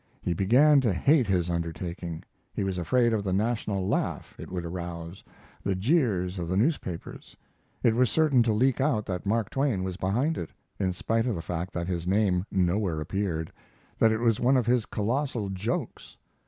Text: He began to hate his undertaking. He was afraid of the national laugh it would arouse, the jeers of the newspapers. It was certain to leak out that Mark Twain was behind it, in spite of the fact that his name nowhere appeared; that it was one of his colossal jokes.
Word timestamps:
He 0.23 0.33
began 0.33 0.81
to 0.81 0.91
hate 0.91 1.27
his 1.27 1.47
undertaking. 1.47 2.23
He 2.55 2.63
was 2.63 2.79
afraid 2.79 3.13
of 3.13 3.23
the 3.23 3.31
national 3.33 3.87
laugh 3.87 4.33
it 4.39 4.49
would 4.51 4.65
arouse, 4.65 5.23
the 5.61 5.75
jeers 5.75 6.39
of 6.39 6.47
the 6.47 6.57
newspapers. 6.57 7.37
It 7.83 7.93
was 7.95 8.09
certain 8.09 8.41
to 8.41 8.51
leak 8.51 8.81
out 8.81 9.05
that 9.05 9.27
Mark 9.27 9.51
Twain 9.51 9.83
was 9.83 9.97
behind 9.97 10.39
it, 10.39 10.49
in 10.79 10.91
spite 10.93 11.27
of 11.27 11.35
the 11.35 11.41
fact 11.43 11.71
that 11.73 11.85
his 11.87 12.07
name 12.07 12.47
nowhere 12.51 12.99
appeared; 12.99 13.53
that 13.99 14.11
it 14.11 14.17
was 14.21 14.39
one 14.39 14.57
of 14.57 14.65
his 14.65 14.87
colossal 14.87 15.49
jokes. 15.49 16.17